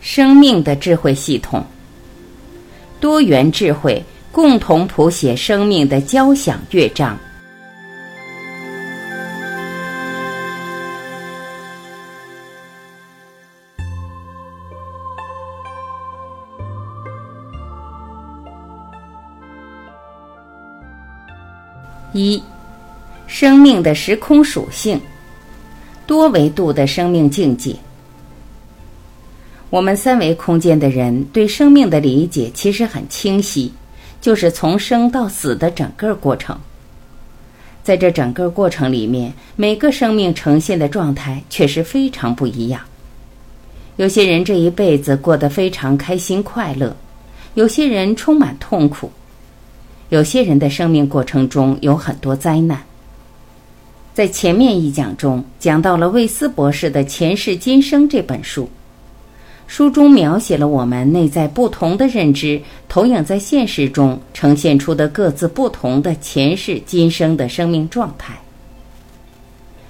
[0.00, 1.64] 生命的智慧系统，
[3.00, 7.18] 多元智慧共同谱写生命的交响乐章。
[22.12, 22.42] 一，
[23.26, 24.98] 生命的时空属性，
[26.06, 27.76] 多维度的生命境界。
[29.68, 33.72] 我们三维空间的人对生命的理解其实很清晰，
[34.20, 36.56] 就是从生到死的整个过程。
[37.82, 42.80] 在这整个过程里面，每个生命呈现的状态确实非常不一样。
[43.96, 46.96] 有些人这一辈子过得非常开心快乐，
[47.54, 49.10] 有些人充满痛苦。
[50.10, 52.80] 有些人的生命过程中有很多灾难。
[54.14, 58.68] 在前面一讲中讲到了魏斯博士的《前世今生》这本书，
[59.66, 68.34] 书中描写了我们内在不同的认知投影在现实中呈现出的各自不同的前世今生的生命状态。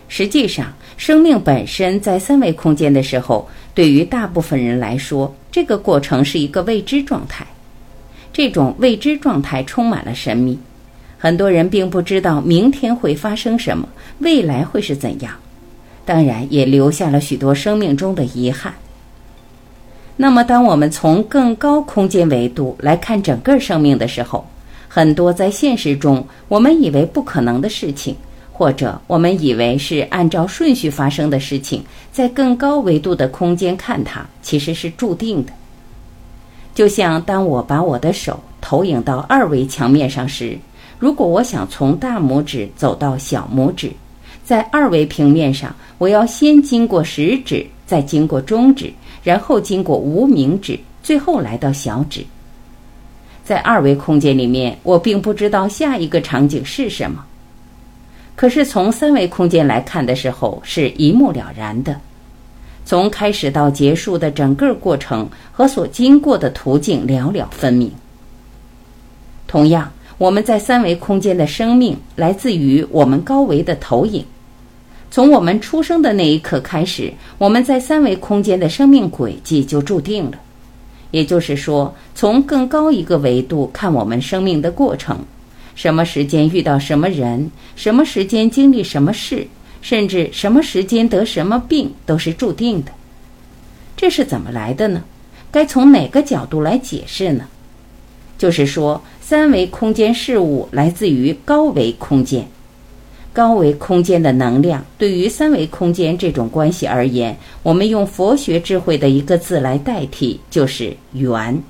[0.08, 7.46] 实际上，生命本身在三维空间的时候，对于大部分人来说，这个过程是一个未知状态。
[8.32, 10.58] 这种未知状态充满了神秘，
[11.18, 13.88] 很多人并不知道明天会发生什么，
[14.20, 15.32] 未来会是怎样，
[16.04, 18.72] 当然也留下了许多生命中的遗憾。
[20.16, 24.46] 那么，当我们从更高空间维度来看整个生命的时候，
[24.88, 28.16] 很多在现实中我们以为不可能的事情，
[28.50, 35.52] 或者我们以为是按照顺序发生的事情，在更高维度的空间看它，其实是注定的。
[36.74, 40.58] 就像当我把我的手投影到二维墙面上时，
[40.98, 43.92] 如果我想从大拇指走到小拇指，
[44.42, 48.90] 在二维平面上，我要先经过食指，再经过中指，
[49.26, 52.24] 然后经过无名指，最后来到小指。
[53.44, 57.24] 在二维空间里面，我并不知道下一个场景是什么，
[58.36, 62.00] 可是从三维空间来看的时候，是一目了然的。
[62.84, 67.90] 从开始到结束的整个过程和所经过的途径寥寥分明。
[69.48, 74.24] 同样，我们在三维空间的生命来自于我们高维的投影。
[75.16, 80.32] 从我们出生的那一刻开始，我们在三维空间的生命轨迹就注定了。
[81.10, 85.18] 也就是说，从更高一个维度看我们生命的过程，
[85.74, 89.48] 什么时间遇到什么人，什么时间经历什么事。
[89.80, 92.92] 甚至什么时间得什么病都是注定的，
[93.96, 95.02] 这是怎么来的呢？
[95.50, 97.48] 该从哪个角度来解释呢？
[98.36, 102.46] 就是说，三维空间事物来自于高维空间，
[103.36, 111.62] 高维空间的能量对于三维空间这种关系而言，我们用佛学智慧的一个字来代替，就是缘。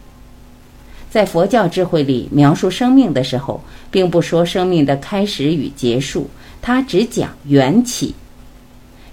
[1.11, 3.61] 在佛教智慧里描述生命的时候，
[3.91, 6.31] 并不说生命的开始与结束。
[6.63, 8.15] 它只讲缘起，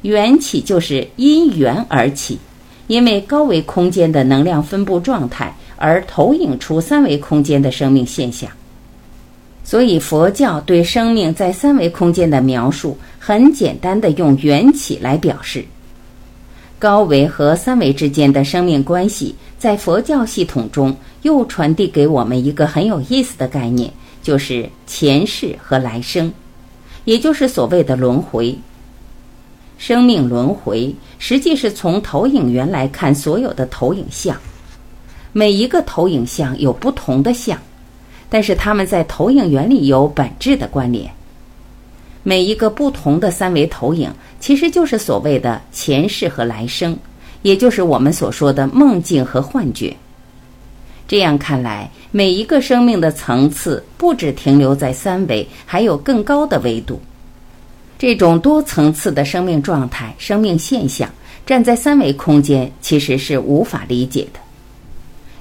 [0.03, 2.37] 缘起就是因缘而起，
[2.85, 8.47] 因为高维空间的能量分布状态而投影出三维空间的生命现象。
[9.63, 15.63] 所以佛教对生命在三维空间的描述，很简单的用缘起来表示。
[16.77, 23.89] 高维和三维之间的生命关系，在佛教系统中又传递给我们一个很有意思的概念，
[24.21, 26.31] 就是前世和来生。
[27.05, 28.53] 也就是所谓的轮回，
[29.77, 34.35] 生命轮回，实际是从投影源来看所有的投影像。
[35.31, 37.57] 每一个投影像有不同的像，
[38.33, 41.07] 但是它们在投影原理有本质的关联。
[42.23, 46.97] 每一个不同的三维投影，其实就是所谓的前世和来生，
[47.43, 49.95] 也就是我们所说的梦境和幻觉。
[51.07, 56.99] 这样看来，每一个生命的层次不只停留在三维，还有更高的维度。
[57.99, 61.07] 这种多层次的生命状态、生命现象，
[61.45, 64.39] 站在三维空间其实是无法理解的。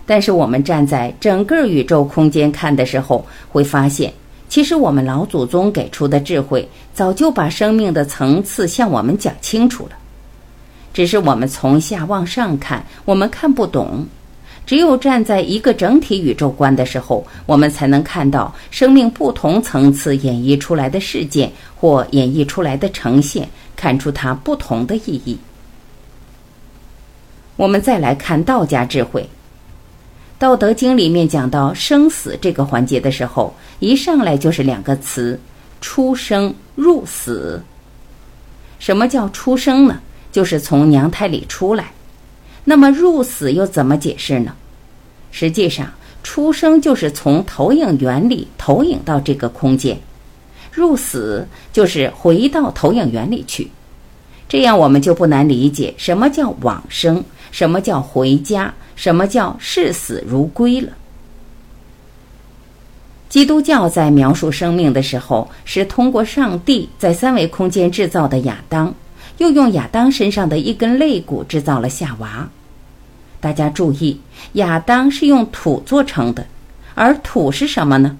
[0.06, 4.12] 但是我们站在整个宇宙空间看的时候，会发现，
[4.49, 9.93] 其实我们老祖宗给出的智慧，早就把生命的层次向我们讲清楚了。
[10.93, 14.06] 只是我们从下往上看，我们看不懂。
[14.64, 25.37] 只有站在一个整体宇宙观的时候，我们才能看到生命不同层次演绎出来的事件或演绎出来的呈现，看出它不同的意义。
[27.56, 29.22] 我们再来看道家智慧，
[30.43, 35.39] 《道德经》里面讲到生死这个环节的时候，一上来就是两个词：
[35.81, 37.62] 出生入死。
[38.81, 40.00] 什么叫出生呢？
[40.33, 41.93] 就是从娘胎里出来。
[42.65, 44.53] 那么入死又怎么解释呢？
[45.31, 45.89] 实际上，
[46.25, 49.97] 出生就是从投影原理投影到这个空间，
[50.73, 53.71] 入死就是回到投影原理去。
[54.52, 60.93] 这样我们就不难理解什么叫往生，什么叫回家，什么叫视死如归了。
[63.31, 68.94] 基督教在描述生命的时候，是通过上帝在三维空间制造的亚当，
[69.38, 72.46] 又用亚当身上的一根肋骨制造了夏娃。
[73.40, 74.20] 大家注意，
[74.52, 76.46] 亚当是用土做成的，
[76.94, 78.19] 而土是什么呢？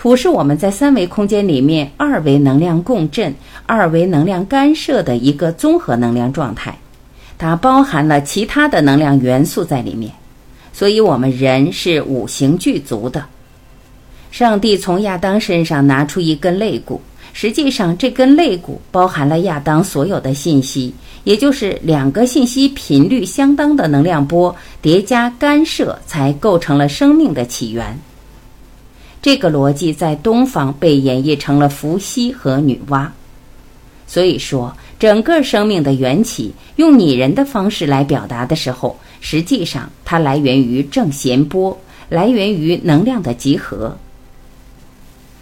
[0.00, 3.34] 土是我们在三维空间里面二维能量共振、
[3.66, 6.74] 二维能量干涉的一个综合能量状态，
[7.36, 10.10] 它包含了其他的能量元素在里面，
[10.72, 13.22] 所以我们人是五行具足的。
[14.30, 16.98] 上帝从亚当身上拿出一根肋骨，
[17.34, 20.94] 实际上这根肋骨包含了亚当所有的信息，
[21.24, 28.00] 也就是两个信息频率相当的能量波叠加干涉，才构成了生命的起源。
[29.22, 33.06] 这个逻辑在东方被演绎成了伏羲和女娲。
[34.06, 41.78] 所以说，整个生命的缘起，用拟人的方式来表达的时候，实际上它来源于正弦波，
[42.08, 43.96] 来源于能量的集合。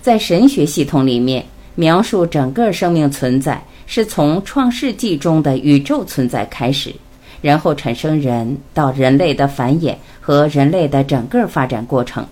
[0.03, 1.45] 在神学系统里面，
[1.77, 6.95] 描述整个生命存在是从创世纪中的宇宙存在开始，
[7.41, 12.27] 然后产生人到人类的繁衍和人类的整个发展过程。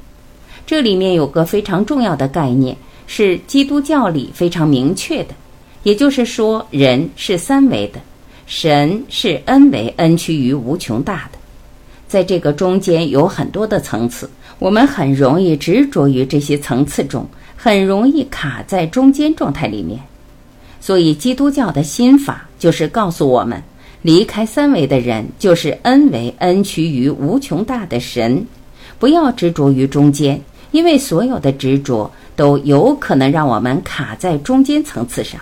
[0.67, 2.77] 这里面有个非常重要的概念，
[3.07, 5.35] 是基督教里非常明确的，
[5.85, 8.01] 也就是说，人是三维的，
[8.47, 11.39] 神是 n 维 n 趋于无穷大的，
[12.09, 14.29] 在这个中间有很多的层次，
[14.59, 17.27] 我们很容易执着于这些层次中。
[17.59, 19.99] 很容易卡在中间状态里面，
[20.79, 23.61] 所以基督教的心法就是告诉我们，
[24.03, 28.47] 离开三维的人就是 n 维 n 趋于无穷大的神，
[29.01, 30.41] 不要执着于中间，
[30.76, 35.40] 因为所有的执着都有可能让我们卡在中间层次上。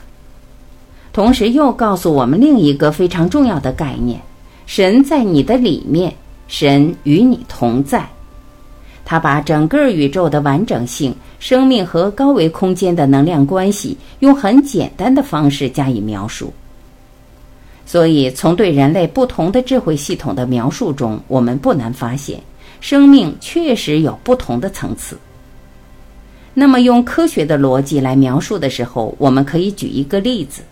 [1.12, 4.20] 同时又告诉我们另一个非常重要的概念：
[4.64, 6.14] 神在你的里面，
[6.46, 8.08] 神与你同在。
[9.04, 16.54] 他把整个宇宙的完整性、生命和高维空间的能量关系，用很简单的方式加以描述。
[17.84, 22.40] 所以，从对人类不同的智慧系统的描述中，我们不难发现，
[22.80, 25.18] 生命确实有不同的层次。
[26.56, 30.62] 那么，用科学的逻辑来描述的时候，我们可以举一个例子，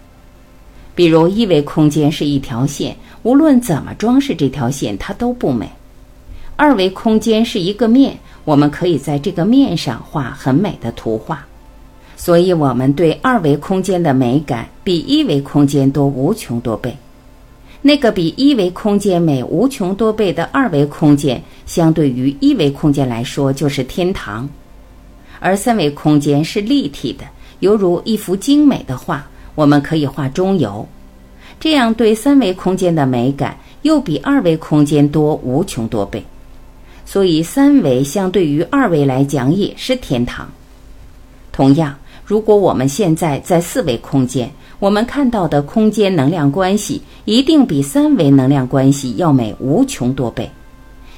[0.94, 5.68] 比如一维空间是一条线，无论怎么装饰这条线，它都不美。
[6.54, 11.44] 二维空间是一个面，我们可以在这个面上画很美的图画，
[12.16, 16.96] 所以我们对二维空间的美感比一维空间多无穷多倍。
[17.80, 24.48] 那个比一维空间美无穷多倍的二维空间，相对于一维空间来说就是天堂，
[25.42, 27.24] 而三维空间是立体的，
[27.58, 30.86] 犹如一幅精美的画，我们可以画中游，
[31.58, 36.24] 这样对三维空间的美感又比二维空间多无穷多倍。
[37.04, 40.48] 所以，三维相对于二维来讲也是天堂。
[41.50, 50.48] 同样，如果我们现在在四维空间，我们看到的空间能量关系一定比三维能量关系要美无穷多倍。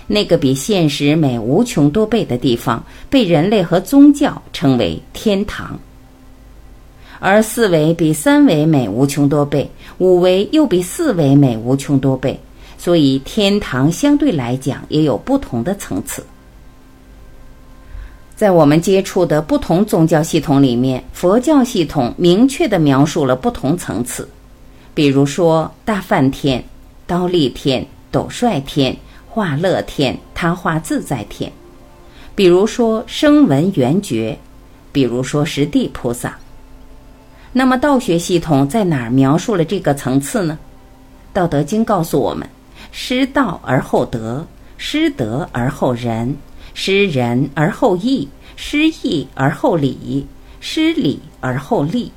[0.07, 5.79] 那个比现实美无穷多倍的地方，被人类和宗教称为天堂。
[7.21, 12.39] 而四维比三维美无穷多倍，五维又比四维美无穷多倍。
[12.77, 16.23] 所以，天堂相对来讲也有不同的层次。
[18.37, 24.29] 在我们接触的不同宗教系统里面，佛教系统明确的描述了不同层次，
[24.93, 26.63] 比如说大梵天、
[27.07, 28.95] 刀立天、斗率天、
[29.35, 31.51] 化乐天、他化自在天；
[32.37, 34.39] 比如说声闻缘觉；
[34.93, 36.39] 比如说十地菩萨。
[37.53, 40.57] 那么，道学系统在哪儿描述了这个层次呢？
[41.35, 42.49] 《道德经》告诉我们。
[42.93, 44.47] 失道而后德，
[44.79, 46.37] 失德而后仁，
[46.73, 50.25] 失仁而后义，失义而后礼，
[50.61, 52.13] 失礼而后利。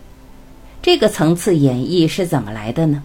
[0.84, 3.02] 这个层次演绎是怎么来的呢？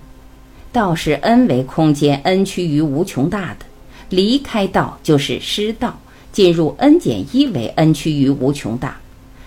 [0.71, 3.64] 道是 n 维空间 n 趋于无穷大的，
[4.12, 5.99] 离开道就是失道，
[6.33, 8.95] 进入 n 减一维 n 趋于无穷大，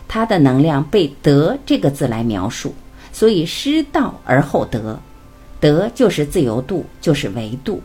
[0.07, 2.73] 它的能量被德这个字来描述，
[3.13, 4.99] 所以失道而后德，
[5.59, 7.79] 德就是自由度，就是维度。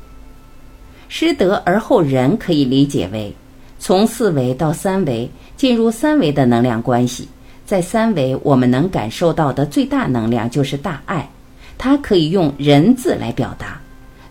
[1.10, 3.30] 失德而后仁，可以理解为
[3.78, 7.28] 从四维到三维，进入三维的能量关系。
[7.66, 11.28] 在三维，我们能感受到的最大能量就是大爱，
[11.76, 13.80] 它可以用仁字来表达。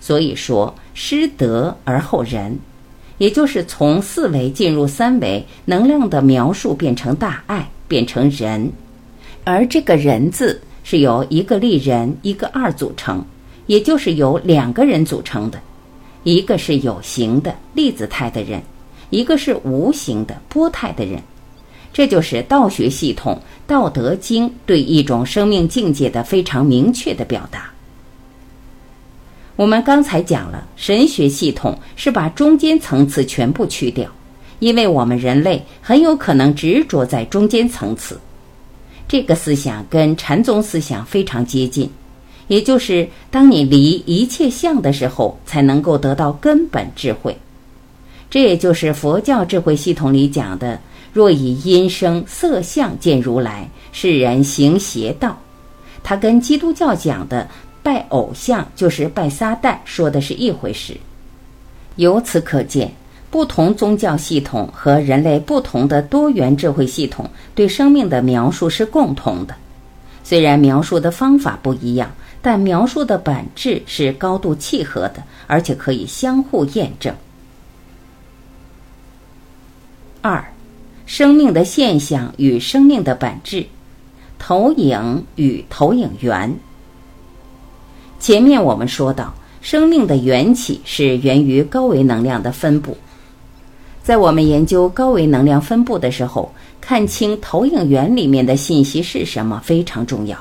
[0.01, 2.59] 所以说，失德而后仁，
[3.19, 8.69] 也就是从四维进入三维，能量的描述变成大爱，变成仁。
[9.45, 13.23] 而这个人字是由一个立人，一个二组成，
[13.65, 15.57] 也就是由两个人组成的，
[16.23, 18.61] 一个是有形的粒子态的人，
[19.09, 21.21] 一个是无形的波态的人。
[21.93, 27.71] 这就是道学系统《道德经》对一种生命境界的非常明确的表达。
[29.59, 34.09] 我们刚才讲了，神学系统是把中间层次全部去掉，
[34.59, 38.17] 因为我们人类很有可能执着在中间层次。
[39.05, 41.91] 这个思想跟禅宗思想非常接近，
[42.47, 47.37] 也就是当你离一切相的时候，才能够得到根本智慧。
[48.29, 50.79] 这也就是佛教智慧系统里讲的。
[51.11, 55.37] 若以音声色相见如来，是人行邪道。
[56.01, 57.45] 他跟基督教讲的
[57.89, 60.95] 拜偶像就是拜撒旦说的是一回事。
[61.95, 62.93] 由此可见，
[63.31, 69.55] 不同宗教系统和人类不同的多元智慧系统对生命的描述是共同的。
[70.23, 72.11] 虽然描述的方法不一样，
[72.43, 77.11] 但描述的本质是高度契合的，而且可以相互验证。
[80.21, 80.45] 二。
[81.07, 83.65] 生命的现象与生命的本质，
[84.37, 86.55] 投影与投影源。
[88.19, 92.95] 前面我们说到，生命的缘起是源于高维能量的分布。
[94.03, 100.37] 在我们研究高维能量分布的时候，看清投影源里面的信息是什么非常重要。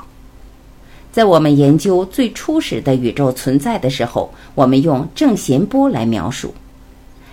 [1.12, 6.52] 在我们研究最初始的宇宙存在的时候，我们用正弦波来描述。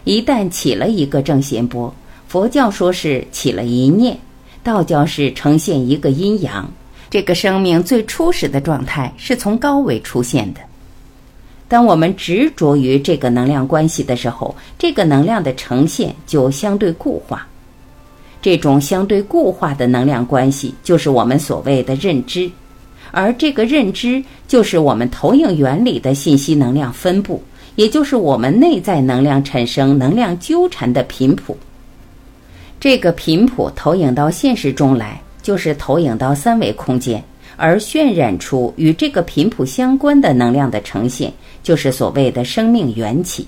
[0.04, 1.94] 一旦起了一个正弦波。
[2.28, 4.18] 佛教说是起了一念，
[4.62, 6.70] 道教是呈现一个阴阳。
[7.16, 10.60] 这个生命最初始的状态是从高维出现的。
[11.66, 17.48] 当我们执着于这个能量关系的时候，这个能量的呈现就相对固化。
[18.42, 22.52] 这种相对固化的能量关系就是我们所谓的认知，
[23.12, 27.42] 而这个认知就是我们投影原理的信息能量分布，
[27.78, 31.58] 也就是我们内在能量产生能量纠缠的频谱。
[32.78, 37.24] 这个频谱投影到现实中来，就是投影到三维空间，
[37.56, 43.46] 而渲染出与这个频谱相关的能量的呈现，就是所谓的生命缘起。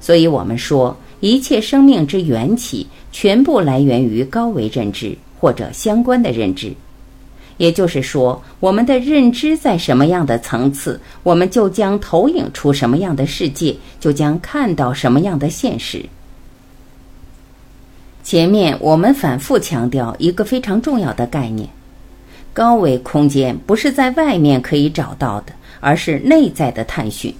[0.00, 6.72] 所以，我们说一切生命之缘起，全部来源于高维认知或者相关的认知。
[7.58, 16.04] 也就是说，我们的认知在什么样的层次，我们就将投影出什么样的世界，就将看到什么样的现实。
[18.28, 21.66] 前面我们反复强调一个非常重要的概念：
[22.52, 27.34] 高维空间不是在外面可以找到的，而是内在的探寻。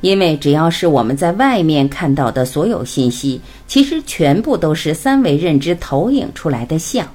[0.00, 7.06] 因为只要是我们在外面看到的所有信息，其实全部都是三维认知投影出来的像。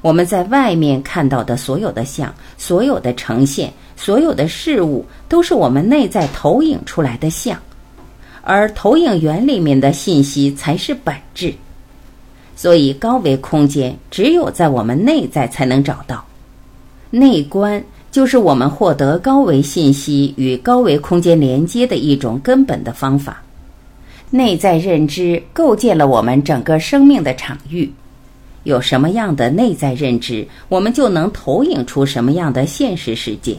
[0.00, 7.60] 我们在外面看到的所有的像、所有的呈现、所有的事物，都是我们内在投影出来的像，
[8.40, 11.52] 而投影源里面的信息才是本质。
[12.60, 16.24] 所以，高维空间只有在我们内在才能找到。
[17.08, 23.40] 内观就是我们获得高维信息与高维空间连接的一种根本的方法。
[24.30, 27.88] 内在认知构建了我们整个生命的场域。
[28.64, 33.56] 有什么样的内在认知，我们就能投影出什么样的现实世界。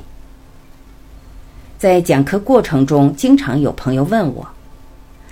[1.78, 4.46] 在讲课过程中，经常有朋友问我：“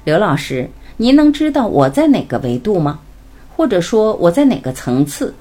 [0.06, 3.02] 刘老师，您能知道我在哪个维度吗？”
[3.58, 5.34] 或者说我在哪个层次？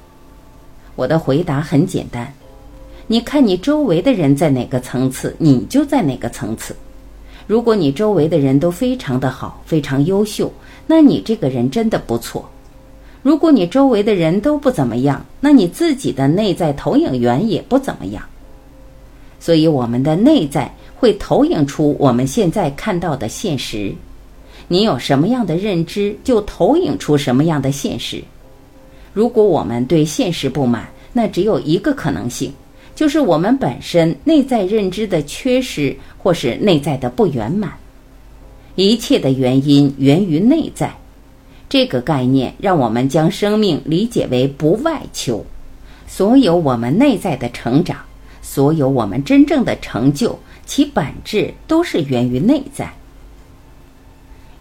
[0.94, 2.32] 我的回答很简单，
[3.06, 6.74] 你看你周围的人在哪个层次，你就在哪个层次。
[7.46, 10.50] 如果你周围的人都非常的好，非常优秀，
[10.86, 12.48] 那你这个人真的不错。
[13.22, 18.22] 如果你周围的人都不怎么样，那你自己的内在投影源也不怎么样。
[19.38, 23.94] 所以我们的内在会投影出我们现在看到的现实。
[24.68, 28.22] 你有什么样的认知，就投影出什么样的现实。
[29.12, 32.52] 如果我们对现实不满，那只有一个可能性，
[32.94, 37.72] 就是我们本身内在认知的缺失，或是内在的不圆满。
[38.74, 40.94] 一切的原因源于内在，
[41.68, 45.46] 这个概念让我们将生命理解为不外求。
[46.06, 47.98] 所有我们内在的成长，
[48.42, 52.92] 所有我们真正的成就，其本质都是源于内在。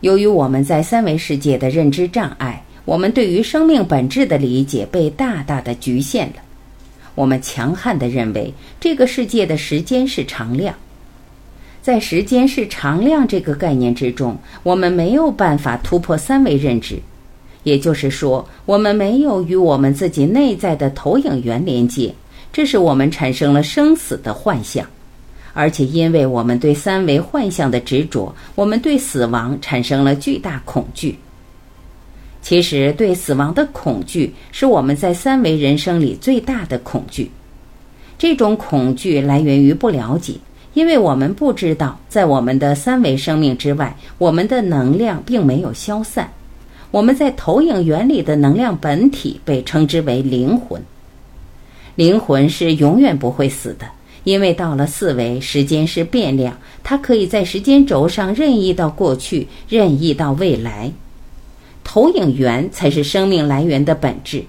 [0.05, 6.35] 由于我们在三维世界的认知障碍，我们对于生命本质的理解被大大的局限了。
[7.15, 10.75] 我们强悍地认为这个世界的时间是常量。
[11.81, 16.99] 在时间是常量这个概念之中，我们没有办法突破三维认知，
[17.63, 22.13] 也就是说，我们没有与我们自己内在的投影源连接，
[22.53, 24.85] 这使我们产生了生死的幻象。
[25.55, 31.17] 而且，因为我们对三维幻象的执着，我们对死亡产生了巨大恐惧。
[32.41, 37.31] 其实，对死亡的恐惧是我们在三维人生里最大的恐惧。
[38.19, 40.33] 这种恐惧来源于不了解。
[40.73, 46.29] 因为我们不知道，在我们的三维生命之外，我们的能量并没有消散。
[46.91, 50.81] 我们在投影原理的能量本体被称之为灵魂。
[51.95, 53.87] 灵魂是永远不会死的，
[54.25, 60.91] 因为到了四维，时间是变量，它可以在时间轴上任意到过去，任意到未来。
[61.83, 64.43] 投影源才是生命来源的本质。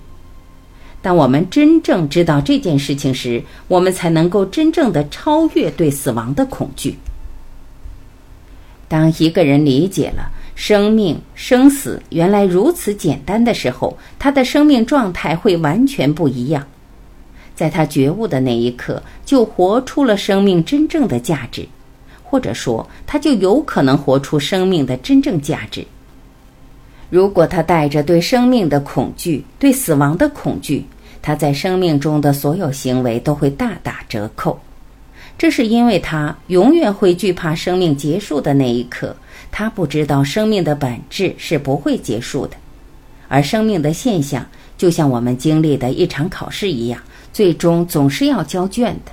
[1.02, 6.96] 当我们真正知道这件事情时，我们才能够真正的超越对死亡的恐惧。
[8.88, 16.66] 当一个人理解了生命、生死原来如此简单的时候，他的生命状态会完全不一样。
[17.56, 21.66] 在他觉悟的那一刻，就活出了生命真正的价值，
[22.22, 25.84] 或者说，他就有可能活出生命的真正价值。
[27.08, 30.84] 如果他带着对生命的恐惧、对死亡的恐惧，
[31.22, 34.60] 他在生命中的所有行为都会大打折扣，
[35.38, 39.16] 这是因为他永远会惧怕生命结束的那一刻。
[39.52, 42.56] 他不知道生命的本质是不会结束的，
[43.28, 44.44] 而生命的现象
[44.76, 47.00] 就像我们经历的一场考试一样，
[47.36, 49.12] 最终总是要交卷的。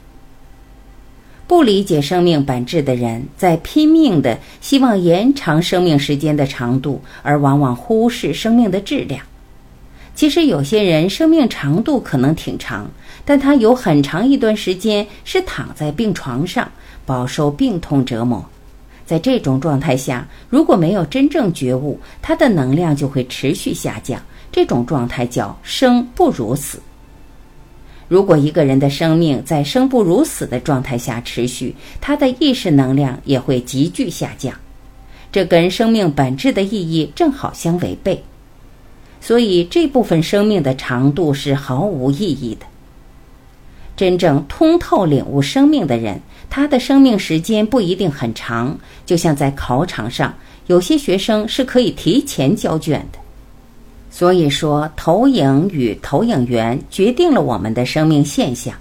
[1.45, 9.25] 不理解生命本质的人，在拼命的希望延长生命时间的长度，而往往忽视生命的质量。
[10.15, 12.89] 其实有些人生命长度可能挺长，
[13.25, 16.71] 但他有很长一段时间是躺在病床上，
[17.05, 18.41] 饱受病痛折磨。
[19.05, 24.17] 在这种状态下，如果没有真正觉悟，他的能量就会持续下降。
[24.49, 26.79] 这种状态叫生不如死。
[28.13, 34.53] 如果一个人的生命在生不如死的状态下持续，他的意识能量也会急剧下降。
[35.31, 38.23] 这跟生命本质的意义正好相违背。
[39.19, 42.67] 所以，这部分生命的长度是毫无意义的。
[43.97, 46.21] 真正通透领悟生命的人，
[46.51, 48.77] 他的生命时间不一定很长。
[49.07, 50.31] 就像在考场上，
[50.67, 53.17] 有些学生是可以提前交卷的。
[54.15, 58.71] 所以说，投影与投影源决定了我们的生命现象。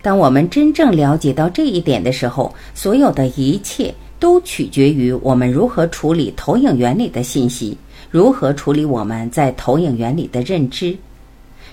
[0.00, 7.76] 当我们真正了解到这一点的时候，所有的一切都取决于我们如何处理投影原理的信息。
[8.12, 10.96] 如何处理我们在投影原理的认知？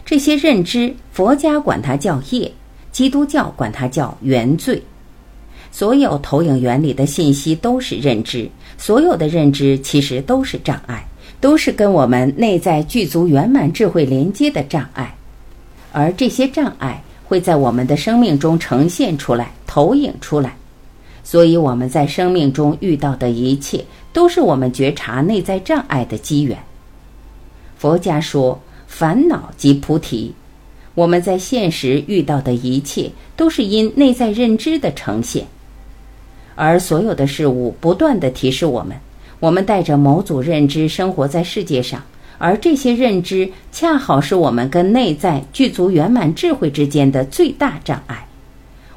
[0.03, 2.51] 这些认知，佛家管它叫业，
[2.91, 4.81] 基督教管它叫原罪。
[5.71, 11.05] 所有投影原理的信息都是认知，所有的认知其实都是障碍，
[11.39, 15.15] 都是跟我们内在具足圆满智慧连接的障碍。
[15.91, 20.55] 而这些障碍会在我们的生命中呈现出来，投影出来。
[21.23, 23.83] 所以我们在生命中遇到的一切。
[24.15, 26.57] 都是我们觉察内在障碍的机缘。
[27.77, 30.33] 佛家说，烦恼即菩提。
[30.93, 35.45] 我们在现实遇到的一切，都是因内在认知的呈现。
[36.55, 38.95] 而所有的事物不断的提示我们，
[39.39, 42.03] 我们带着某组认知生活在世界上，
[42.37, 48.27] 而这些认知恰好是我们跟内在具足圆满智慧之间的最大障碍。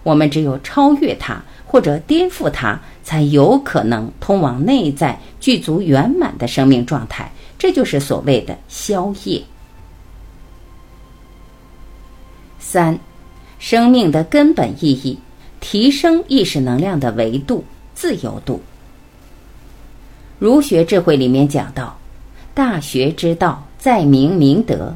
[0.03, 1.43] 我们只有超越它。
[1.71, 7.31] 或者颠覆它，才有可能通往内在具足圆满的生命状态。
[7.59, 9.43] 这就是所谓的消业。
[12.59, 12.99] 三，
[13.59, 15.19] 生命的根本意义，
[15.61, 17.63] 提升意识能量的维度——
[17.95, 18.63] 自由度。
[20.39, 21.99] 儒学智慧里面讲到，
[22.55, 24.95] 大学之道在明明德，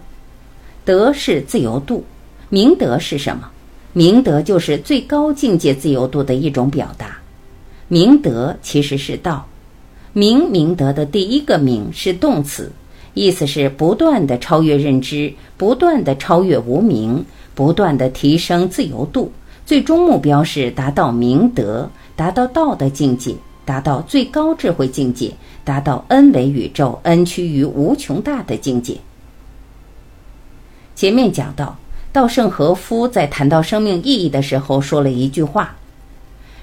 [0.85, 2.05] 德是自由度，
[2.49, 3.51] 明德是什么？
[3.93, 7.19] 明德就是最高境界自由度的一种表达。
[7.89, 9.45] 明德其实是道。
[10.13, 12.71] 明明德的第一个明是动词，
[13.15, 17.25] 意思是不断的超越认知，不断的超越无明，
[17.55, 19.33] 不断的提升自由度。
[19.67, 25.33] 最终目标是达到明德，达到道的境界，达到最高智慧境界，
[25.65, 28.97] 达到 n 为宇宙 n 趋于无穷大的境界。
[30.95, 31.77] 前面讲到。
[32.15, 35.75] 稻盛和夫在谈到生命意义的时候说了一句话：“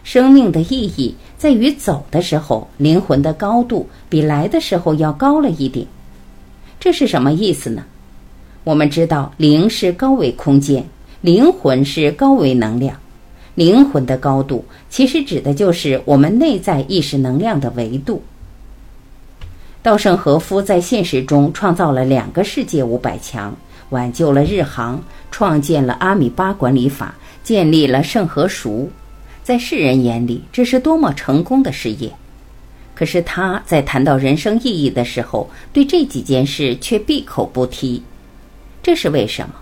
[0.05, 5.87] 生命的意义在于走的时候，灵魂的高度比来的时候要高了一点。”
[6.79, 7.83] 这是什么意思呢？
[8.63, 10.85] 我们知道，灵是高维空间，
[11.21, 12.95] 灵魂是高维能量。
[13.55, 18.21] 灵魂的高度其实指的就是我们内在意识能量的维度。
[19.81, 23.55] 稻盛和夫在现实中创造了两个世界五百强，
[23.89, 28.89] 挽救了日航，创建了阿米巴管理法，建立了盛和熟，
[29.41, 32.11] 在世人眼里，这是多么成功的事业。
[32.93, 38.03] 可是他在谈到人生意义的时候，对这几件事却闭口不提。
[38.83, 39.55] 这是为什么？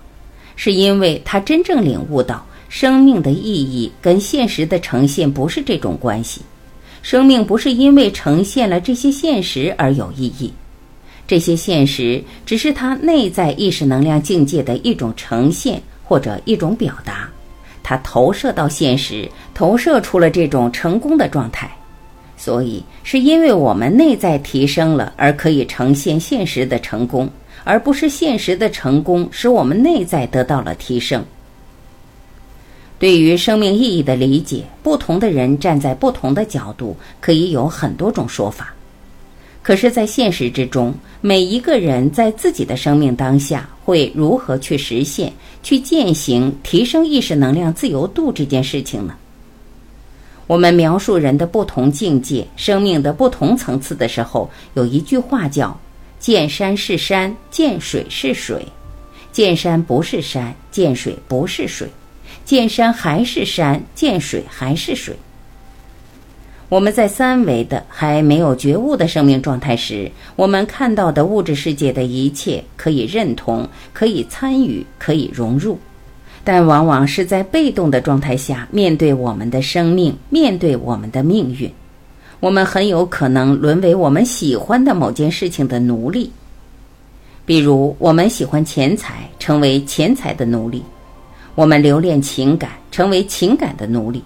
[0.56, 6.42] 是因为他真正领悟到，生命的意义跟现实的呈现不是这种关系。
[7.00, 10.52] 生命不是因为呈现了这些现实而有意义，
[11.26, 17.28] 这些现实只是他内在意识能量境界的一种呈现或者一种表达。
[17.82, 21.70] 他投射到现实，投射出了这种成功的状态。
[22.36, 27.28] 所以，是因为我们内在提升了，而可以呈现现实的成功，
[27.64, 31.24] 而不是现实的成功使我们内在得到了提升。
[32.98, 38.74] 对于生命意义的理解，不同的人站在不同的角度，可以有很多种说法。
[39.62, 45.32] 可是，在现实之中，每一个人在自己的生命当下，会如何去实现、
[45.62, 49.14] 去践行提升意识能量自由度这件事情呢？
[50.46, 55.78] 我们描述人的不同境界、生命的不同层次的时候，有一句话叫
[56.18, 58.62] “见山是山，见水是水；
[59.30, 61.86] 见山不是山，见水不是水；
[62.48, 65.14] 见山还是山，见水还是水。”
[66.70, 75.78] 我们在三维的还没有觉悟的生命状态时，我们看到的物质世界的一切可以认同、可以参与、可以融入。
[76.42, 81.70] 但往往是在被动的状态下面对我们的生命，面对我们的命运，
[82.40, 86.32] 我们很有可能沦为我们喜欢的某件事情的奴隶。
[87.44, 90.80] 比如，我们喜欢钱财，成为钱财的奴隶；
[91.58, 94.22] 我们留恋情感，成为情感的奴隶。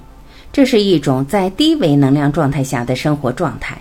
[0.53, 3.81] 这是一种在低维能量状态下的生活状态，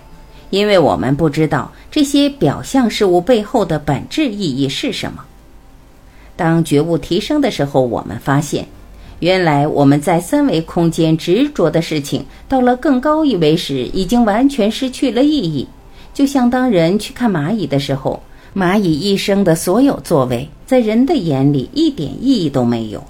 [0.52, 5.26] 因为我们不知道这些表象事物背后的本质意义是什么。
[6.38, 8.66] 当觉悟提升的时候，我们发现，
[9.20, 15.68] 原来我们在三维空间执着的事情，到了更高一维时，已经完全失去了意义。
[16.14, 18.24] 就像当人去看蚂蚁的时候，
[18.56, 23.04] 蚂蚁一生的所有作为，在人的眼里一点意义都没有。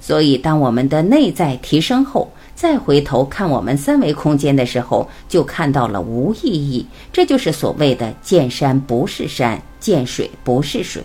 [0.00, 6.86] 所以，当我们的内在提升后，再回头看我们三维空间的时候，就看到了无意义。
[7.12, 11.02] 这就是所谓的“见山不是山，见水不是水”。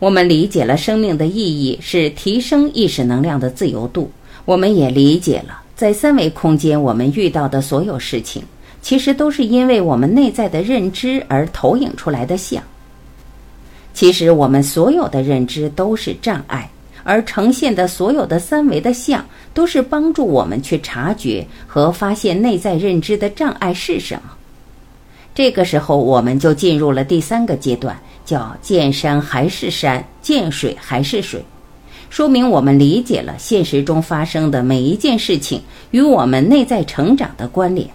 [0.00, 4.10] 我们理解了生命的意义是提升意识能量的自由度，
[4.44, 8.42] 我们也理解了在三维空间我们遇到的所有事情，
[8.82, 12.62] 其实都是因为我们内在的认知而投影出来的像。
[13.94, 16.68] 其实我们所有的认知都是障碍，
[17.04, 24.32] 而呈现的所有的三维的像，都是帮助我们去察觉和发现内在认知的障碍是什么。
[25.32, 27.96] 这个时候，我们就进入了第三个阶段。
[28.24, 31.44] 叫见山还是山，见水还是水，
[32.08, 37.86] 说明我们理解了现实中发生的每一件事情与我们内在成长的关联。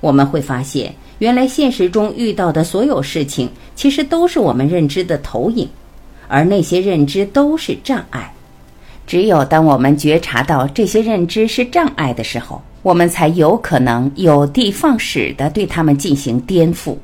[0.00, 5.66] 我们会发现，原来现实中遇到的所有事情，其实都是我们认知的投影，
[6.28, 8.32] 而那些认知都是障碍。
[9.06, 16.96] 只有当我们觉察到这些认知是障碍的时候，我们才有可能有的放矢的对他们进行颠覆。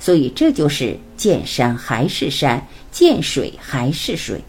[0.00, 4.42] 所以，这就是见山还是山，见水还是水。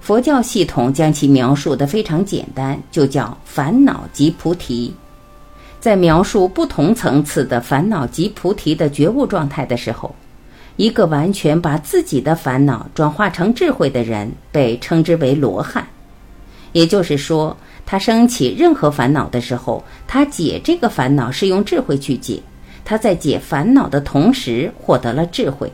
[0.00, 4.92] 佛教系统将其描述的非常简单，就叫烦恼即菩提。
[5.78, 10.14] 在描述不同层次的烦恼即菩提的觉悟状态的时候，
[10.76, 15.86] 一个完全把自己的烦恼转化成智慧的人，被称之为罗汉。
[16.72, 22.40] 也就是说，他升起任何烦恼的时候，他解这个烦恼是用智慧去解。
[22.84, 25.70] 他在解烦恼的同时获得了智慧，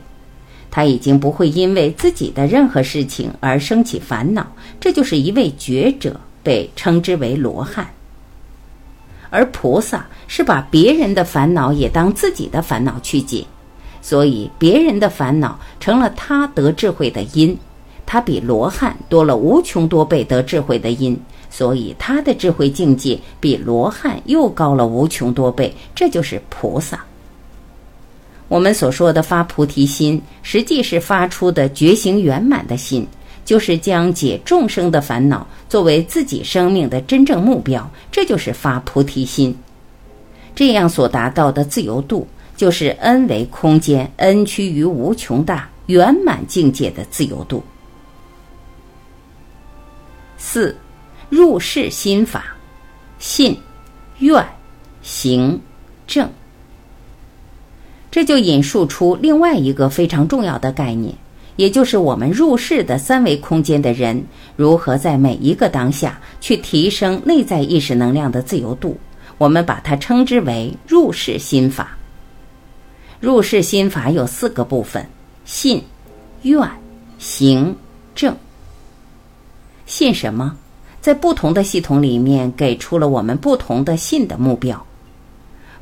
[0.69, 4.45] 他已经不会因为自己的任何事情而升起烦恼，
[4.79, 7.87] 这就是一位觉者，被称之为罗汉。
[9.31, 13.45] 而菩萨是把别人的烦恼也当自己的烦恼去解，
[14.01, 17.57] 所以别人的烦恼成了他得智慧的因，
[18.05, 21.19] 他比罗汉多了无穷多倍得智慧的因。
[21.51, 27.03] 所以，他的智慧境界比罗汉又高了无穷多倍，这就是菩萨。
[28.47, 33.05] 我们所说的发菩提心，实际是发出的觉醒圆满的心，
[33.45, 39.55] 就是将解众生的烦恼作为自己生命的真正目标，这就是发菩提心。
[40.53, 42.27] 这样所达到的自由度，
[42.59, 47.63] 就是 n 为空间，n 趋于无穷大圆满境界的自由度。
[50.37, 50.75] 四、
[51.29, 52.57] 入世心法：
[53.17, 53.57] 信、
[54.17, 54.45] 愿、
[55.01, 55.57] 行、
[56.05, 56.29] 正。
[58.11, 61.15] 这就引述出另外一个非常重要的概念，
[61.55, 64.21] 也就是我们入世的三维空间的人
[64.57, 68.97] 如何在每一个当下去提升内在意识能量的自由度。
[69.37, 71.95] 我们把它称之为入世心法。
[73.19, 75.05] 入世心法有四个部分：
[75.43, 75.83] 信、
[76.43, 76.57] 愿、
[77.17, 77.75] 行、
[78.15, 78.33] 正。
[79.85, 80.55] 信什么？
[81.01, 84.85] 在不同的系统里面给出了我们不同的信的目标。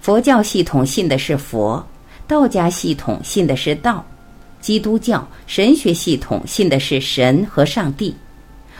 [0.01, 1.85] 佛教系统信的是佛。
[2.27, 4.03] 道家系统信的是道，
[4.59, 8.15] 基督教神学系统信的是神和上帝，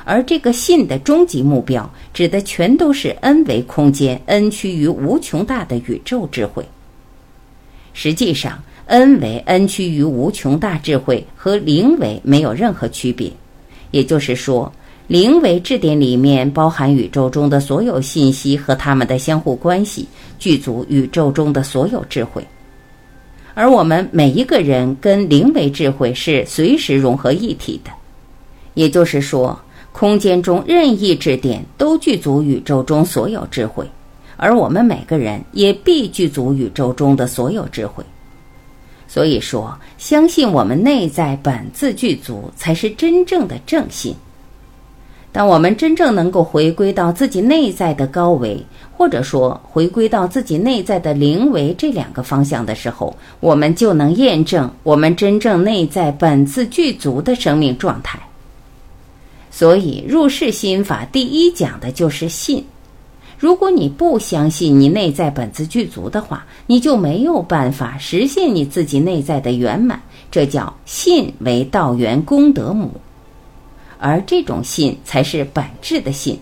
[0.04, 6.68] 而这个信的终极目标指的全都是 n 维空间 n 趋于无穷大的宇宙智慧。
[8.00, 13.32] 实际上，n 维 n 趋于无穷大智慧和零维没有任何区别，
[13.90, 14.72] 也就是说，
[15.08, 20.08] 零维质点里面包含宇宙中的所有信息和它们的相互关系，
[20.38, 22.46] 具足宇宙中的所有智慧。
[23.56, 27.90] 而我们每一个人跟零维智慧是随时融合一体的，
[28.76, 29.60] 也就是说，
[29.92, 33.84] 空间中任意质点都具足宇宙中所有智慧，
[34.38, 38.04] 而我们每个人也必具足宇宙中的所有智慧。
[39.08, 44.16] 所以说，相信我们内在本自具足，才是真正的正信。
[45.32, 48.66] 当我们真正能够回归到自己内在的高维。
[48.98, 58.20] 或者说，回归到自己内在的灵维这两个方向的时候，我们就能验证我们真正内在本自具足的生命状态。
[59.52, 62.66] 所以，入世心法第一讲的就是信。
[63.38, 70.02] 如果你不相信你内在本自具足的话，你就没有办法实现你自己内在的圆满。
[70.32, 72.92] 这叫信为道源功德母，
[74.00, 76.38] 而这种信才是本质的信。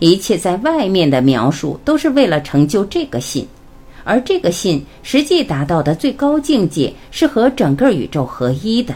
[0.00, 3.46] 一切在外面的描述都是为了成就这个信，
[4.02, 8.94] 而这个信实际达到的最高境界是和整个宇宙合一的。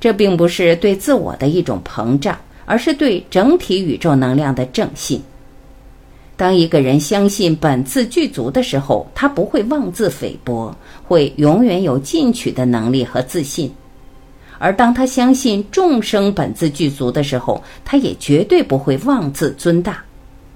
[0.00, 5.22] 这并不是对自我的一种膨胀，而是对整体宇宙能量的正信。
[6.36, 13.72] 当一个人相信本自具足的时候，他不会妄自菲薄，会永远有进取的能力和自信。
[14.58, 20.02] 而当他相信众生本自具足的时候，他也绝对不会妄自尊大，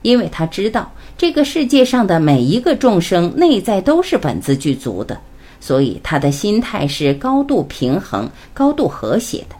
[0.02, 5.20] 因为他知道这个世界上的每一个众生内在都是本自具足的，
[5.60, 9.54] 所以他的心态是高度平衡、高度和谐的。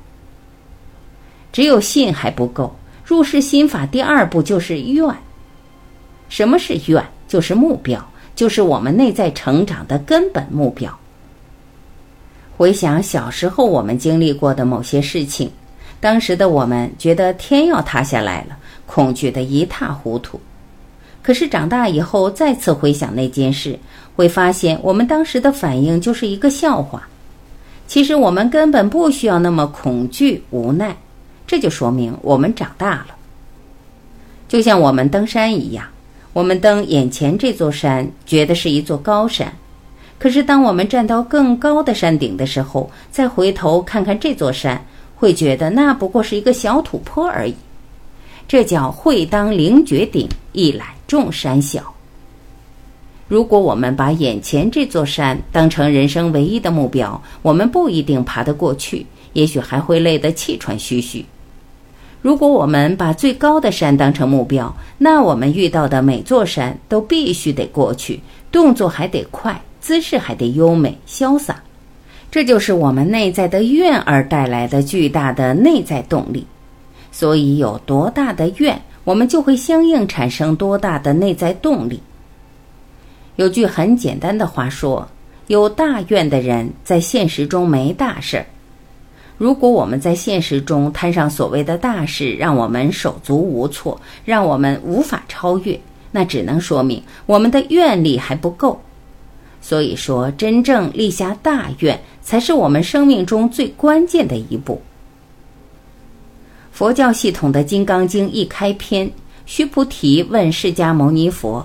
[1.53, 5.15] 只有信还不够，入世心法第二步就是愿。
[6.29, 7.05] 什么是愿？
[7.27, 8.03] 就是目标，
[8.35, 10.97] 就是我们内在成长的根本目标。
[12.57, 15.51] 回想小时候我们经历过的某些事情，
[16.01, 20.41] 当时的我们觉得天要塌下来了，恐惧的一塌糊涂。
[21.23, 23.79] 可是长大以后再次回想那件事，
[24.17, 27.07] 会发现我们当时的反应就是一个笑话。
[27.87, 30.97] 其实我们根本不需要那么恐惧无奈，
[31.47, 33.09] 这就说明我们长大了。
[34.49, 35.87] 就像我们登山一样，
[36.33, 39.53] 我们登眼前这座山，觉得是一座高山。
[40.19, 47.55] 可是，当我们站到更高的山顶的时候，再回头看看这座山，会觉得那不过是一个小土坡而已。
[48.49, 51.95] 这叫会当凌绝顶，一览众山小。
[53.29, 61.25] 如果我们把眼前这座山当成人生唯一的目标，我们不一定爬得过去，也许还会累得气喘吁吁。
[62.21, 69.61] 如果我们把最高的山当成目标，那我们遇到的每座山都必须得过去，动作还得快。
[69.81, 71.63] 姿势还得优美潇洒，
[72.33, 76.45] 这就是我们内在的愿而带来的巨大的内在动力。
[77.13, 82.03] 所以，有多大的愿，我们就会相应产生多大的内在动力。
[83.37, 85.09] 有句很简单的话说
[85.47, 88.45] ：“有大愿的人，在现实中没大事儿。”
[89.39, 98.81] 如果我们在现实中摊上所谓的大事，让我们手足无措，让我们无法超越，那只能说明我们的愿力还不够。
[99.61, 104.83] 所以说，真正立下大愿，才是我们生命中最关键的一步。
[106.73, 109.11] 佛教系统的《金刚经》一开篇，
[109.47, 111.65] 须菩提问释迦牟尼佛：“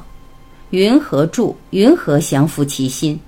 [0.72, 1.56] 云何住？
[1.72, 3.20] 云何降伏其心？”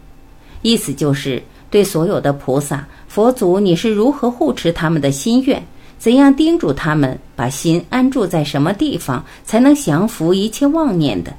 [0.62, 5.64] 意思就是对所有的菩萨、佛祖，你是如何护持他们的心愿？
[5.98, 11.34] 怎样叮嘱他们把心安住在什么地方，才能降服一切妄念的？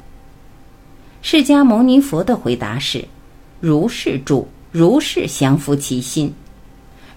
[1.21, 3.05] 释迦牟尼佛的回答是。
[3.61, 6.33] 如是住，如是降伏其心。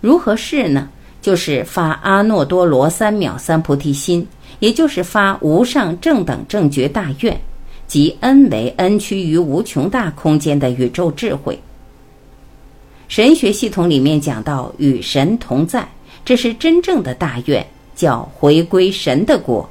[0.02, 0.90] 如何是呢？
[1.22, 4.28] 就是发阿耨多罗三藐三菩提心，
[4.60, 7.40] 也就是发无上正等正觉大愿，
[7.88, 11.58] 即恩为恩趋于无穷大空间的宇宙智慧。
[13.10, 15.90] 神学系统里面讲到与神同在，
[16.24, 19.68] 这是真正的大愿，叫回归神的国。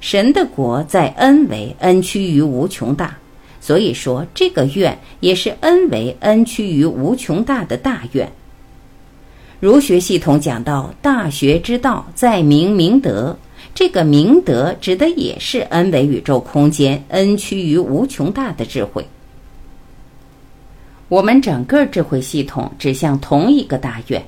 [0.00, 3.18] 神的国在 n 为 n 趋于无穷大，
[3.60, 8.30] 所以说这个愿也是 n 为 n 趋于无穷大的大愿。
[9.58, 13.36] 儒学系统讲到大学之道在明明德，
[13.74, 19.04] 这个明德指的也是 n 为宇宙空间 n 趋于无穷大的智慧。
[21.10, 24.24] 我们整个智慧系统指向同一个大愿，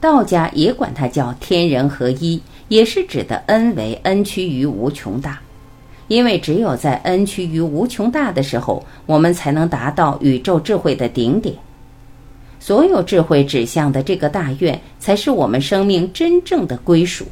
[0.00, 2.40] 道家也管它叫天人合一。
[2.68, 5.40] 也是指的 n 为 n 趋于无穷大，
[6.06, 11.54] 因为只有在 n 趋于无穷大的时候，我们才能达到宇宙智慧的顶点。
[12.60, 17.26] 所有智慧指向的这个大愿，才是我们生命真正的归属。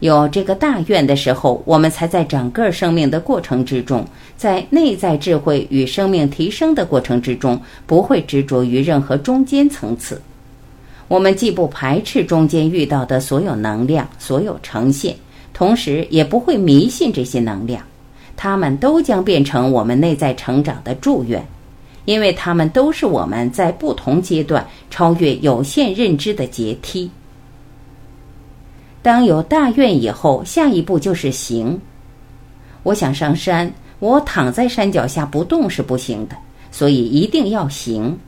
[0.00, 10.20] 有这个大愿的时候，我们才在整个生命的过程之中，在内在智慧与生命提升的过程之中，不会执着于任何中间层次。
[11.08, 15.14] 我们既不排斥中间遇到的所有能量、所有呈现，
[15.52, 17.82] 同时也不会迷信这些能量，
[18.36, 21.46] 它们都将变成我们内在成长的祝愿，
[22.04, 27.10] 因为它们都是我们在不同阶段超越有限认知的阶梯。
[29.04, 31.78] 当有大愿以后，下一步就是行。
[32.82, 36.34] 我想上山，我躺在山脚下不动是不行的，
[36.72, 38.18] 所以一定要行。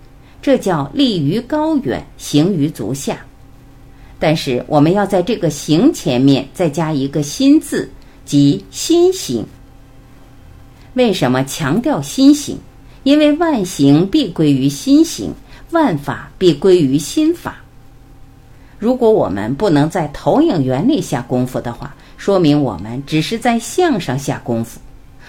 [0.43, 3.17] 这叫立于高远，行于足下。
[4.19, 7.91] 但是我们要在这个“行”前面再加一个“心”字，
[8.27, 9.47] 即心行。
[10.93, 12.59] 为什么强调心行？
[13.03, 15.33] 因为万行必归于心行，
[15.71, 17.63] 万法必归于心法。
[18.79, 24.81] 如果我们不能在投影原理下功夫的话，说明我们只是在相上下功夫，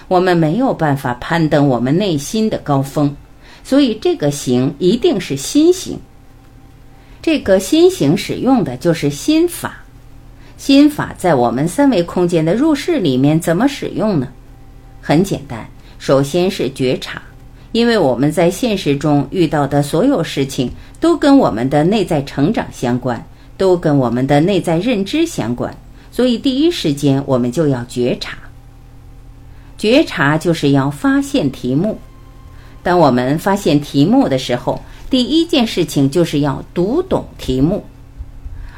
[0.06, 3.14] 我们没有办法攀登我们内心的高峰。
[3.64, 5.98] 所以，这个行一定是心行。
[7.20, 9.82] 这个心行使用的就是心法。
[10.56, 14.28] 心法在我们三维空间的入世里面怎么使用呢？
[15.00, 17.22] 很简单，首先是觉察，
[17.72, 23.24] 因为我们在现实中遇到的所有事情都跟我们的内在成长相关，
[23.58, 25.76] 都跟我们的内在认知相关，
[26.10, 28.38] 所以第一时间我们就要觉察。
[29.76, 31.98] 觉察就是要发现题目。
[32.82, 37.84] 当我们发现题目的时候，第一件事情就是要读懂题目，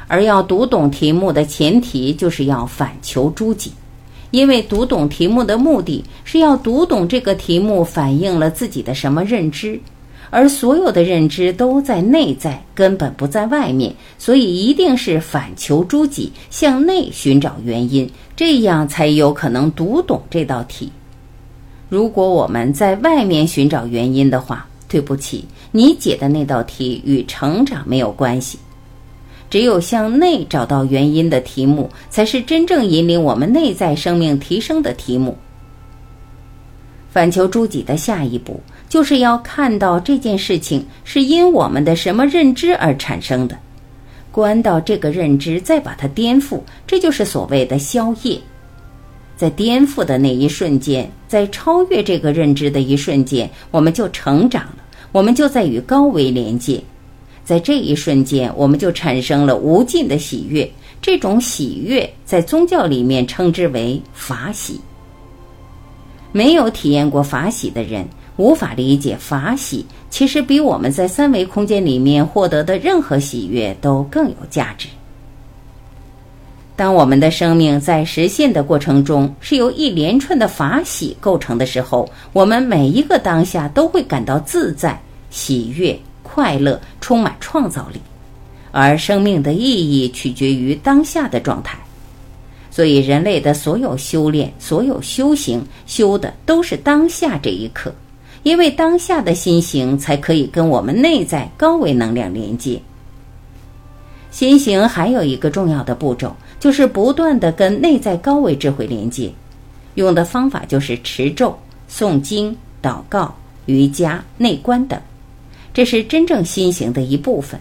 [0.08, 3.72] 而要读懂题目的前提就是要反求诸己，
[4.30, 9.80] 因为读懂题目的目的是要读懂这个题目反映了自己的什么认知，
[10.30, 20.90] 而所有的认知都在内在，根本不在外面，所以一定是反求诸己，向内寻找原因，这样才有可能读懂这道题。
[21.88, 28.58] 如果我们在外面寻找原因的话，对不起，你解的那道题与成长没有关系。
[29.50, 35.36] 只有向内找到原因的题目，才是真正引领我们内在生命提升的题目。
[37.10, 43.56] 反求诸己的下一步，就是要看到这件事情是因我们的什么认知而产生的，
[44.32, 48.38] 观到这个认知，再把它颠覆，这就是所谓的消业。
[49.36, 54.78] 在颠覆的那一瞬间，在超越这个认知的一瞬间，我们就成长了，
[55.12, 56.82] 我们就在与高维连接。
[57.44, 60.68] 在这一瞬间，我们就产生了无尽的喜悦。
[61.00, 64.80] 这种喜悦在宗教里面称之为法喜。
[66.32, 68.06] 没有体验过法喜的人，
[68.40, 74.88] 无法理解法喜其实比我们在三维空间里面获得的任何喜悦都更有价值。
[76.74, 84.98] 当我们的生命在实现的过程中是由一连串的法喜构成的时候，我们每一个当下都会感到自在、
[85.28, 88.00] 喜悦、快乐，充满创造力。
[88.72, 91.78] 而生命的意义取决于当下的状态，
[92.70, 97.92] 所以人类的所有修炼、所有修行，修的都是当下这一刻，
[98.42, 102.80] 因为当下的心行才可以跟我们内在高维能量连接。
[104.30, 106.34] 心行还有一个重要的步骤。
[106.60, 109.32] 就是不断的跟内在高维智慧连接，
[109.94, 111.58] 用的方法就是持咒、
[111.90, 113.34] 诵经、祷告、
[113.64, 115.00] 瑜伽、内观等，
[115.72, 117.58] 这是真正心行的一部分。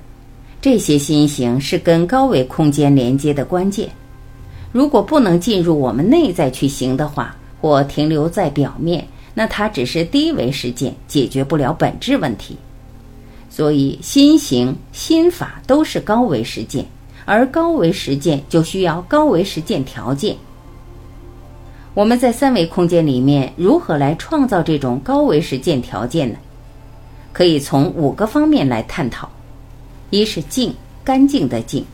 [0.61, 3.87] 这些心行是跟高维空间连接的关键。
[4.73, 9.07] 如果不能进入我们内在去行的话，或停留在表面，
[9.39, 12.57] 那它只是低维实践，解决不了本质问题。
[13.49, 16.85] 所以，心行、心法都是高维实践。
[17.23, 20.35] 而高维实践就需要高维实践条件，
[21.93, 26.37] 我们在三维空间里面如何来创造这种高维实践条件呢？
[27.31, 29.29] 可以从五个方面来探讨。
[30.09, 31.85] 一是净，干净的净。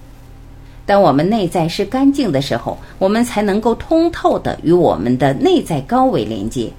[0.84, 6.72] 当我们内在是干净的时候，我们才能够通透的与我们的内在高维连接。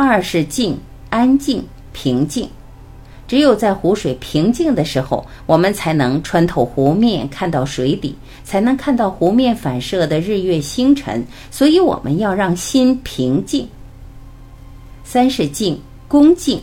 [0.00, 0.78] 二是静，
[1.10, 2.48] 安静、平静。
[3.26, 11.26] 只有在湖水平静的时候，我们才能穿透湖面看到水底，才能看到湖面反射的日月星辰。
[11.50, 13.68] 所以，我们要让心平静。
[15.02, 15.76] 三是静，
[16.06, 16.60] 恭敬。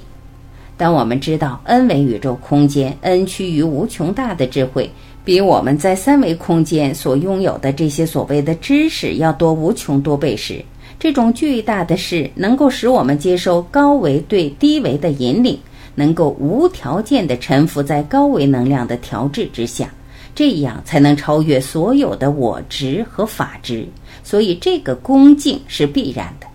[0.78, 4.90] 当我们知道 n 维宇宙空间 n 趋于无穷大的智慧。
[5.26, 10.64] 比我们在三维空间所拥有的这些所谓的知识要多无穷多倍时，
[11.06, 15.56] 这种巨大的事能够使我们接受高维对低维的引领，
[15.94, 19.88] 能够无条件的臣服在高维能量的调制之下，
[20.34, 23.88] 这样才能超越所有的我执和法执。
[24.24, 26.48] 所以，这个恭敬是必然的。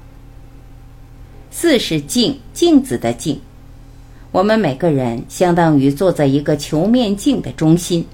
[1.52, 3.40] 四是镜，镜子的镜，
[4.32, 8.04] 我们每个人相当于坐在一个球面镜的中心。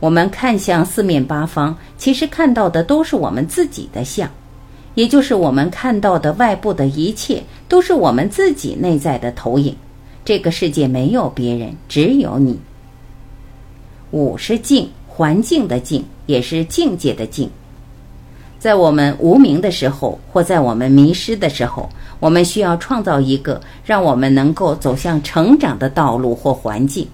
[0.00, 4.28] 我们看向四面八方，其实看到的都是我们自己的像，
[4.96, 9.76] 也就是我们看到的外部的一切都是我们自己内在的投影。
[10.24, 12.58] 这个世界没有别人，只有你。
[14.10, 17.48] 五是境，环境的境，也是境界的境。
[18.58, 21.88] 在我们无名的时候，或在我们迷失的时候，
[22.18, 27.06] 我们需要创造一个让我们能够走向成长的道路或环境。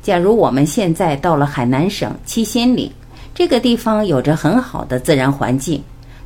[0.00, 2.90] 假如我们现在到了海南省七仙岭，
[3.34, 5.82] 这个地方有着很好的自然环境，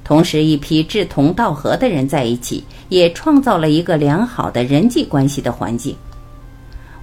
[0.08, 5.94] 同时一批志同道合的人在一起，也创造了一个良好的人际关系的环境。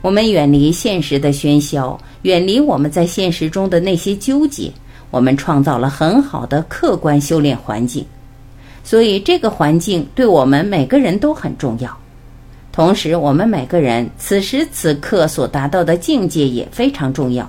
[0.01, 4.71] 我们远离现实的喧嚣，远离我们在现实中的那些纠结，
[5.11, 8.03] 我们创造了很好的客观修炼环境。
[8.83, 11.95] 所以，这个环境对我们每个人都很重要。
[12.71, 17.47] 同时，我们每个人此时此刻所达到的境界也非常重要。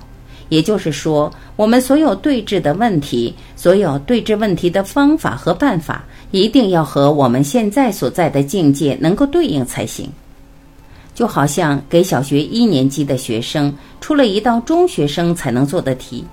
[0.49, 10.09] 也就是说，我们所有对峙的问题，所有对峙问题的方法和办法，一定要和我们现在所在的境界能够对应才行。
[11.13, 16.23] 就好像给小学一年级的学生出了一道中学生才能做的题，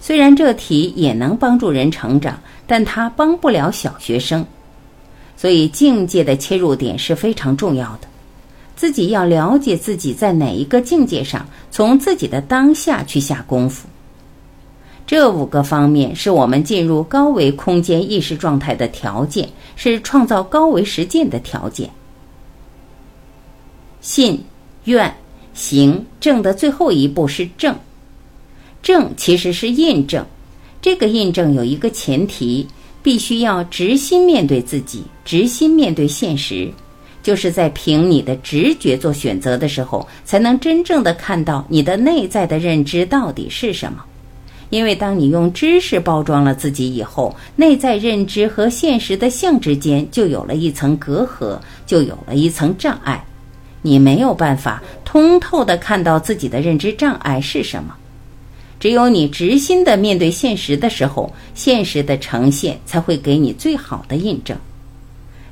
[0.00, 4.44] 虽然这题也能帮助人成长，但它帮不了小学生。
[5.36, 8.08] 所以，境界的切入点是非常重要的。
[8.76, 13.88] 自己要了解自己在哪一个境界上，从自己的当下去下功夫。
[15.06, 21.90] 这五个方面是我们进入高维空间意识状态的条件，是创造高维实践的条件。
[24.00, 24.42] 信、
[24.84, 25.14] 愿、
[25.52, 27.76] 行、正的最后一步是正，
[28.82, 30.24] 正其实是印证，
[30.80, 32.66] 这个印证有一个前提，
[33.02, 36.72] 必须要直心面对自己，直心面对现实。
[37.24, 44.04] 就是在凭你的直觉做选择的时候，才能真正的看到你的内在的认知到底是什么。
[44.70, 53.24] 因为当你用知识包装了自己以后，内在认知和现实的相之间就有了一层隔阂，就有了一层障碍。
[53.82, 57.94] 你没有办法通透的看到自己的认知障碍是什么。
[58.80, 64.54] 只有你直心的面对现实的时候，现实的呈现才会给你最好的印证。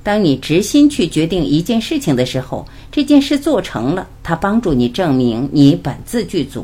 [0.02, 6.62] 当你直心去决定一件事情的时候，这件事做成了，它帮助你证明你本自具足；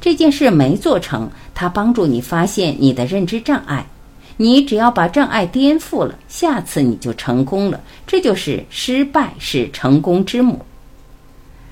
[0.00, 3.84] 这件事没做成，它帮助你发现你的认知障碍。
[4.36, 7.80] 你只要把障碍颠覆了，下次你就成功了。
[8.06, 10.60] 这就是失败是成功之母。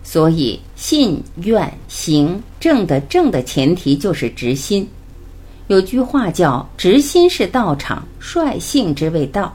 [0.03, 4.89] 所以，信愿行正的正的前提就是直心。
[5.69, 9.55] 有句话叫“直心是道场，率性之谓道”。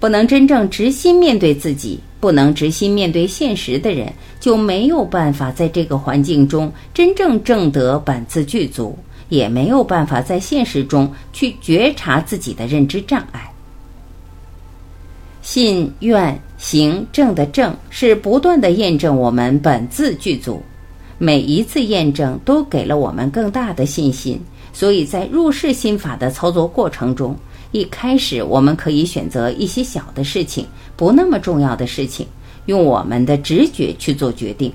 [0.00, 8.98] 不能真正直心面对自己，不能直心面对现实的人，就没有办法在这个环境中真正正得本自具足，
[9.28, 13.52] 也没有办法在现实中去觉察自己的认知障碍。
[15.42, 20.62] 信愿行正的正是不断的验证我们本自具足，
[21.18, 24.40] 每一次验证都给了我们更大的信心，
[24.72, 27.36] 所以在入世心法的操作过程中。
[27.72, 30.66] 一开始，我们可以选择一些小的事情，
[30.96, 32.26] 不那么重要的事情，
[32.66, 34.72] 用我们的直觉去做决定，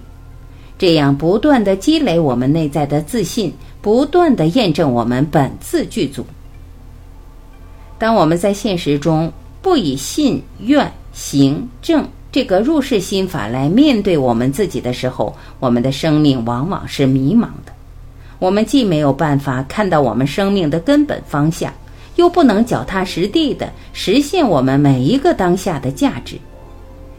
[0.78, 6.26] 这样不断的积累我们内在的自信，不断的验证我们本自具足。
[7.98, 9.32] 当我们在现实中
[9.62, 17.74] 不以信愿行正这个入世心法来面对我们自己的时候，我们的生命往往是迷茫的。
[18.40, 21.74] 我们既没有办法看到我们生命的根本方向。
[22.16, 26.38] 又不能脚踏实地的实现我们每一个当下的价值。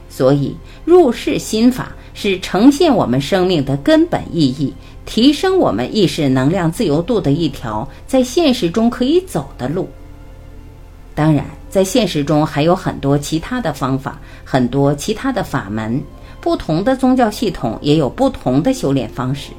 [0.08, 4.72] 所以，入世心法是呈现我们生命的根本意义，
[5.04, 9.88] 提升我们意识能量自由度的一条在现实中可以走的路。
[11.14, 16.02] 当然，在现实中还有很多其他的方法，很多其他的法门，
[16.40, 19.50] 不同的宗教系统也有不同的修炼方式。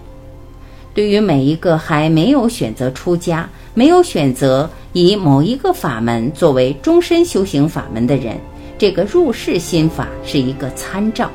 [0.98, 8.36] 对于每一个还没有选择出家、没有选择以某一个法门作为终身修行法门的人，
[8.80, 11.30] 这个入世心法是一个参照。